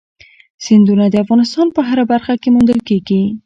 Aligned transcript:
سیندونه 0.65 1.05
د 1.09 1.15
افغانستان 1.23 1.67
په 1.75 1.81
هره 1.87 2.03
برخه 2.11 2.33
کې 2.41 2.49
موندل 2.55 2.79
کېږي. 2.87 3.21